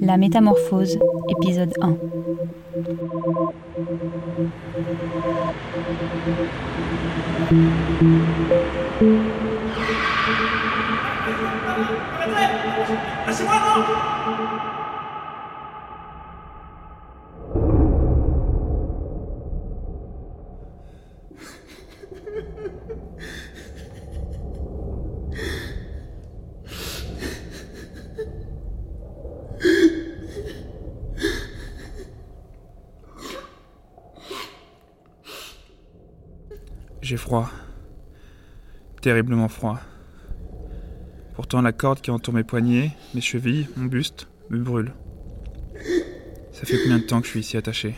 [0.00, 0.98] La métamorphose,
[1.28, 1.96] épisode 1.
[37.02, 37.50] J'ai froid.
[39.00, 39.80] Terriblement froid.
[41.34, 44.92] Pourtant la corde qui entoure mes poignets, mes chevilles, mon buste, me brûle.
[46.52, 47.96] Ça fait combien de temps que je suis ici attaché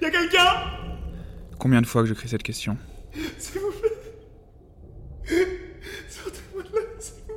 [0.00, 0.46] Y'a quelqu'un?
[1.58, 2.78] Combien de fois que je crie cette question?
[3.14, 5.46] Vous plaît.
[6.08, 7.34] Sortez-moi de là, s'il vous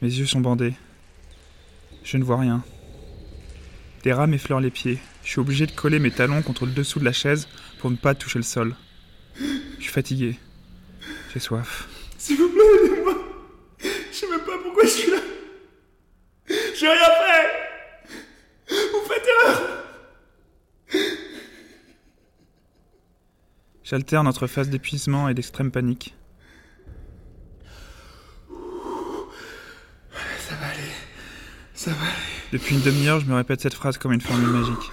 [0.00, 0.74] Mes yeux sont bandés.
[2.04, 2.62] Je ne vois rien.
[4.04, 4.98] Des rats m'effleurent les pieds.
[5.24, 7.48] Je suis obligé de coller mes talons contre le dessous de la chaise
[7.80, 8.74] pour ne pas toucher le sol.
[9.36, 10.38] Je suis fatigué.
[11.32, 11.88] J'ai soif.
[12.16, 13.14] S'il vous plaît, aidez-moi.
[13.80, 15.18] Je sais même pas pourquoi je suis là.
[16.48, 18.74] J'ai rien fait.
[18.92, 19.62] Vous faites erreur.
[23.84, 26.14] J'alterne entre phase d'épuisement et d'extrême panique.
[30.40, 30.92] Ça va aller.
[31.78, 32.12] Ça va aller.
[32.50, 34.90] Depuis une demi-heure, je me répète cette phrase comme une formule magique.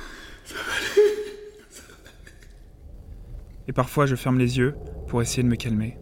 [3.67, 4.75] Et parfois, je ferme les yeux
[5.07, 5.97] pour essayer de me calmer.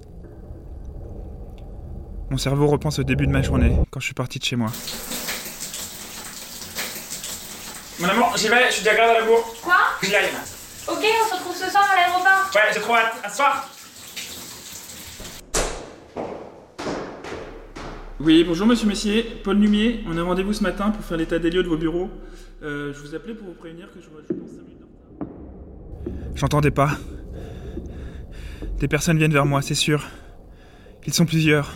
[2.29, 4.69] Mon cerveau repense au début de ma journée, quand je suis parti de chez moi.
[7.99, 9.55] Mon amour, j'y vais, je suis déjà grave à la bourre.
[9.61, 9.77] Quoi?
[10.01, 10.31] J'y aille.
[10.89, 12.51] Ok, on se retrouve ce soir à l'aéroport.
[12.55, 13.13] Ouais, j'ai trop hâte.
[13.23, 13.69] À ce soir.
[18.23, 19.99] Oui, bonjour Monsieur Messier, Paul Lumier.
[20.07, 22.09] On a rendez-vous ce matin pour faire l'état des lieux de vos bureaux.
[22.63, 24.87] Euh, je vous appelais pour vous prévenir que je, je pense 5 minutes.
[26.33, 26.91] J'entendais pas.
[28.79, 30.07] Des personnes viennent vers moi, c'est sûr.
[31.05, 31.73] Ils sont plusieurs.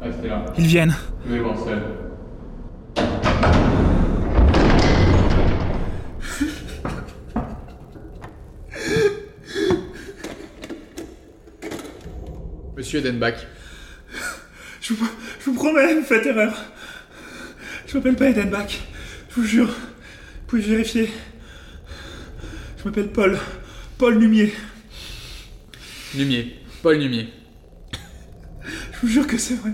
[0.00, 0.46] Restez là.
[0.56, 0.96] Ils viennent.
[1.26, 1.82] Je vais voir seul.
[12.74, 13.34] Monsieur Edenbach,
[14.90, 15.08] Je vous,
[15.38, 16.52] je vous promets, vous faites erreur.
[17.86, 18.80] Je m'appelle pas Edenbach.
[19.28, 19.68] Je vous jure.
[19.68, 21.08] Vous pouvez vérifier.
[22.76, 23.38] Je m'appelle Paul.
[23.98, 24.52] Paul Lumier.
[26.16, 27.28] Lumier, Paul Lumier.
[28.64, 29.70] Je vous jure que c'est vrai.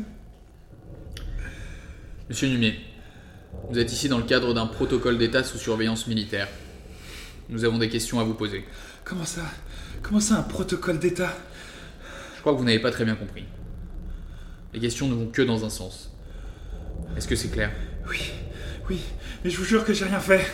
[2.28, 2.78] Monsieur Lumier,
[3.70, 6.48] vous êtes ici dans le cadre d'un protocole d'état sous surveillance militaire.
[7.48, 8.66] Nous avons des questions à vous poser.
[9.02, 9.40] Comment ça?
[10.02, 11.34] Comment ça, un protocole d'État?
[12.34, 13.44] Je crois que vous n'avez pas très bien compris.
[14.76, 16.10] Les questions ne vont que dans un sens.
[17.16, 17.70] Est-ce que c'est clair?
[18.10, 18.30] Oui,
[18.90, 19.00] oui.
[19.42, 20.44] Mais je vous jure que j'ai rien fait.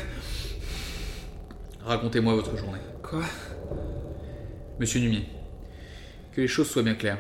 [1.85, 2.79] Racontez-moi votre journée.
[3.03, 3.25] Quoi?
[4.79, 5.29] Monsieur Numier,
[6.31, 7.19] que les choses soient bien claires.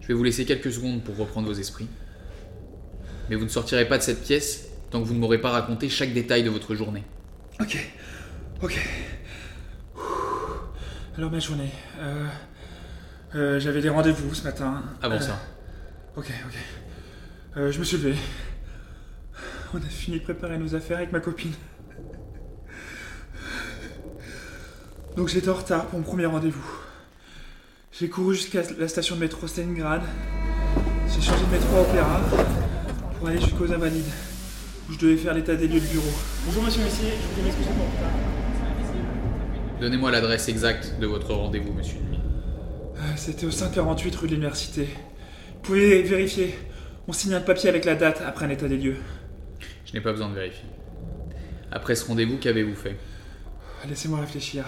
[0.00, 1.88] Je vais vous laisser quelques secondes pour reprendre vos esprits.
[3.28, 5.88] Mais vous ne sortirez pas de cette pièce tant que vous ne m'aurez pas raconté
[5.88, 7.02] chaque détail de votre journée.
[7.60, 7.84] Ok.
[8.62, 8.78] Ok.
[11.18, 11.72] Alors ma journée.
[11.98, 12.26] Euh,
[13.34, 14.84] euh, J'avais des rendez-vous ce matin.
[15.02, 15.40] Avant Euh, ça,
[16.16, 16.54] Ok, ok.
[17.58, 18.16] Euh, je me suis levé.
[19.74, 21.52] On a fini de préparer nos affaires avec ma copine.
[25.16, 26.64] Donc j'étais en retard pour mon premier rendez-vous.
[27.92, 30.02] J'ai couru jusqu'à la station de métro Stalingrad.
[31.08, 32.20] J'ai changé de métro à Opéra
[33.18, 34.04] pour aller jusqu'aux Invalides,
[34.88, 36.12] où je devais faire l'état des lieux de bureau.
[36.44, 37.86] Bonjour Monsieur Messier, je vous m'excuser pour
[39.80, 42.20] donnez-moi l'adresse exacte de votre rendez-vous, monsieur Numier.
[42.96, 44.88] Euh, C'était au 548 rue de l'Université.
[45.66, 46.54] Vous pouvez vérifier.
[47.08, 48.98] On signe un papier avec la date après un état des lieux.
[49.84, 50.62] Je n'ai pas besoin de vérifier.
[51.72, 52.96] Après ce rendez-vous, qu'avez-vous fait?
[53.88, 54.64] Laissez-moi réfléchir.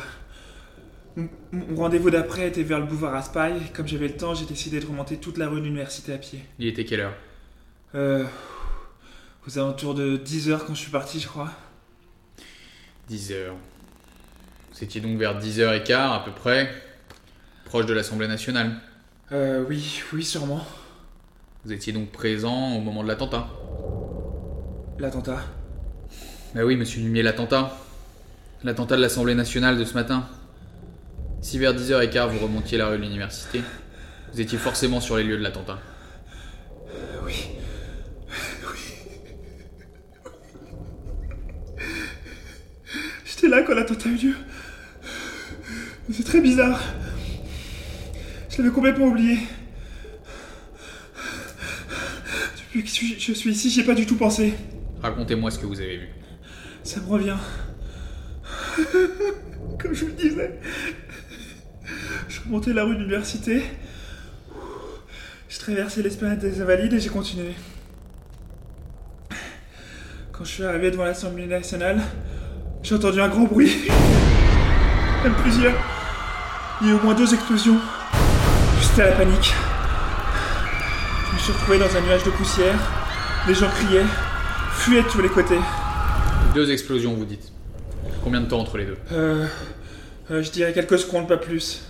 [1.15, 3.61] Mon, mon rendez-vous d'après était vers le boulevard Raspail.
[3.73, 6.41] Comme j'avais le temps, j'ai décidé de remonter toute la rue de l'université à pied.
[6.59, 7.15] Il était quelle heure?
[7.95, 8.25] Euh,
[9.47, 11.53] aux alentours de 10h quand je suis parti, je crois.
[13.07, 13.57] 10 heures.
[14.73, 16.75] Vous étiez donc vers 10h15 à peu près,
[17.67, 18.81] proche de l'Assemblée nationale.
[19.31, 20.67] Euh, oui, oui, sûrement.
[21.65, 23.49] Vous étiez donc présent au moment de l'attentat.
[24.99, 25.45] L'attentat.
[26.55, 27.77] Bah oui, monsieur Lumier, l'attentat.
[28.63, 30.29] L'attentat de l'Assemblée nationale de ce matin.
[31.41, 33.61] Si vers 10h15 vous remontiez la rue de l'université,
[34.33, 35.79] vous étiez forcément sur les lieux de l'attentat.
[37.25, 37.49] Oui.
[43.25, 44.35] J'étais là quand l'attentat a eu lieu.
[46.13, 46.81] C'est très bizarre.
[48.49, 49.39] Je l'avais complètement oublié.
[52.75, 54.53] Depuis que je suis ici, j'y ai pas du tout pensé.
[55.03, 56.09] Racontez-moi ce que vous avez vu.
[56.83, 57.37] Ça me revient.
[59.79, 60.59] Comme je vous le disais.
[62.29, 63.63] Je remontais la rue de l'université.
[65.49, 67.55] Je traversais l'esplanade des Invalides et j'ai continué.
[70.31, 72.03] Quand je suis arrivé devant l'Assemblée nationale,
[72.83, 73.89] j'ai entendu un grand bruit.
[75.25, 75.75] Même plusieurs.
[76.83, 77.79] Il y a eu au moins deux explosions.
[78.79, 79.55] Juste à la panique.
[81.39, 82.75] Je me suis retrouvé dans un nuage de poussière.
[83.47, 84.05] Les gens criaient,
[84.73, 85.59] fuyaient de tous les côtés.
[86.53, 87.53] Deux explosions, vous dites.
[88.25, 88.99] Combien de temps entre les deux?
[89.13, 89.47] Euh,
[90.33, 91.85] euh, je dirais quelques secondes, pas plus.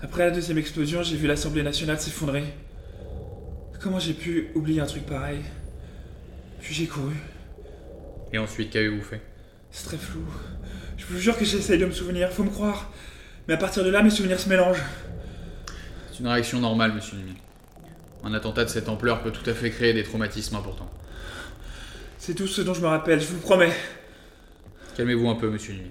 [0.00, 2.42] Après la deuxième explosion, j'ai vu l'Assemblée nationale s'effondrer.
[3.82, 5.40] Comment j'ai pu oublier un truc pareil?
[6.62, 7.14] Puis j'ai couru.
[8.32, 9.20] Et ensuite, qu'avez-vous fait?
[9.70, 10.24] C'est très flou.
[10.96, 12.90] Je vous jure que j'essaye de me souvenir, faut me croire.
[13.46, 14.82] Mais à partir de là, mes souvenirs se mélangent.
[16.10, 17.34] C'est une réaction normale, monsieur Nimi.
[18.24, 20.90] Un attentat de cette ampleur peut tout à fait créer des traumatismes importants.
[22.18, 23.72] C'est tout ce dont je me rappelle, je vous le promets.
[24.96, 25.90] Calmez-vous un peu, monsieur Nimi.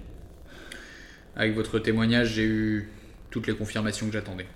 [1.36, 2.90] Avec votre témoignage, j'ai eu
[3.30, 4.46] toutes les confirmations que j'attendais.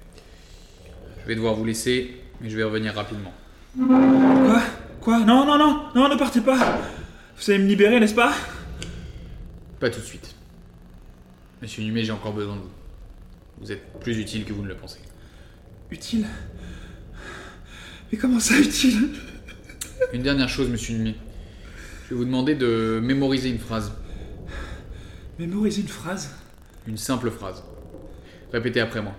[1.22, 3.32] Je vais devoir vous laisser, mais je vais revenir rapidement.
[3.76, 4.62] Quoi?
[5.00, 5.18] Quoi?
[5.20, 6.80] Non, non, non, non, ne partez pas
[7.36, 8.32] Vous allez me libérer, n'est-ce pas?
[9.78, 10.34] Pas tout de suite.
[11.62, 12.70] Monsieur Numé, j'ai encore besoin de vous.
[13.60, 15.00] Vous êtes plus utile que vous ne le pensez.
[15.92, 16.26] Utile?
[18.10, 19.08] Mais comment ça, utile?
[20.12, 21.14] Une dernière chose, monsieur Numé.
[22.04, 23.92] Je vais vous demander de mémoriser une phrase.
[25.38, 26.30] Mémoriser une phrase?
[26.86, 27.62] Une simple phrase.
[28.52, 29.14] Répétez après moi.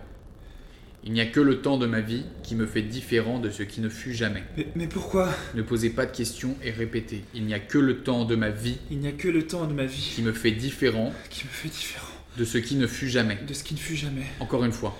[1.03, 3.63] Il n'y a que le temps de ma vie qui me fait différent de ce
[3.63, 4.43] qui ne fut jamais.
[4.57, 5.29] mais, mais pourquoi?
[5.55, 7.23] Ne posez pas de questions et répétez.
[7.33, 9.65] Il n'y a que le temps de ma vie Il n'y a que le temps
[9.65, 12.07] de ma vie qui me fait différent qui me fait différent
[12.37, 13.37] de ce qui ne fut jamais.
[13.47, 14.25] de ce qui ne fut jamais.
[14.39, 14.97] Encore une fois.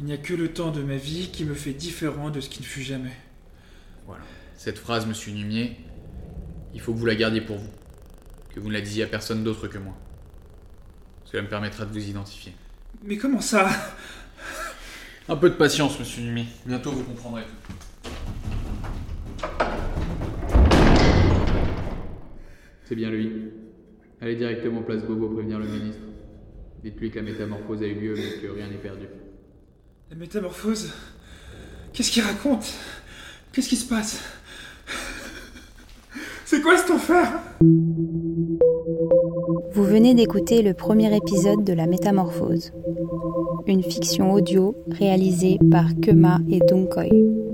[0.00, 2.48] Il n'y a que le temps de ma vie qui me fait différent de ce
[2.48, 3.12] qui ne fut jamais.
[4.06, 4.24] Voilà.
[4.56, 5.76] Cette phrase, monsieur Numier,
[6.74, 7.70] il faut que vous la gardiez pour vous.
[8.54, 9.94] Que vous ne la disiez à personne d'autre que moi.
[11.24, 12.52] Cela me permettra de vous identifier.
[13.02, 13.68] Mais comment ça?
[15.28, 16.46] Un peu de patience, monsieur Numier.
[16.66, 17.74] Bientôt vous comprendrez tout.
[22.84, 23.30] C'est bien lui.
[24.20, 26.02] Allez directement place Bobo prévenir le ministre.
[26.82, 29.06] Dites-lui que la métamorphose a eu lieu mais que rien n'est perdu.
[30.12, 30.92] La métamorphose
[31.94, 32.70] Qu'est-ce qu'il raconte?
[33.50, 34.20] Qu'est-ce qui se passe?
[36.44, 37.32] C'est quoi cet enfer?
[39.72, 42.74] Vous venez d'écouter le premier épisode de La Métamorphose,
[43.66, 47.51] une fiction audio réalisée par Kema et Donkoy.